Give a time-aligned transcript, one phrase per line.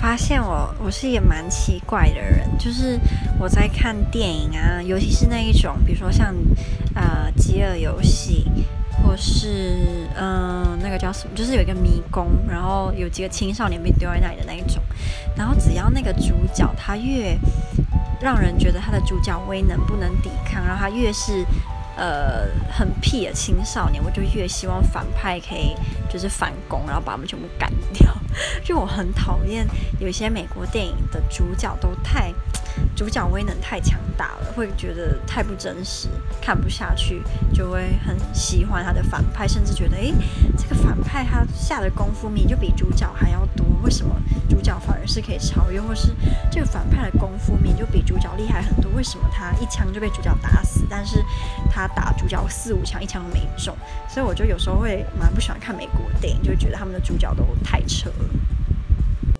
[0.00, 2.96] 发现我我是一个蛮奇怪的人，就是
[3.36, 6.32] 我在看电影啊，尤其是那一种，比如说像
[6.94, 8.46] 呃《饥饿游戏》，
[9.02, 14.80] 或是嗯、那个叫什么，就是有一个迷宫，然后有几个青少年被丢在那里的那一种，
[15.36, 17.36] 然后只要那个主角他越
[18.20, 21.44] 让人觉得他的主角威能不能抵抗，然后他越是。
[21.98, 25.74] 呃，很屁的青少年，我就越希望反派可以
[26.08, 28.08] 就是反攻，然后把他们全部干掉。
[28.62, 29.66] 就我很讨厌
[29.98, 32.32] 有些美国电影的主角都太
[32.98, 36.08] 主角威能太强大了，会觉得太不真实，
[36.42, 37.22] 看不下去，
[37.54, 40.12] 就会很喜欢他的反派，甚至觉得诶，
[40.56, 46.12] 这个反派他下的功夫，明就比主角还要多，为什么主角反而是可以超越，或是
[46.50, 51.24] 这个反派的功夫明明就比主角厉害很多，为什么他一枪就被主角打死，但是
[51.70, 53.76] 他打主角四五枪，一枪都没中，
[54.08, 58.24] 所以我就有时候会蛮不喜欢看美国电影，就觉得他们的主角都太扯了。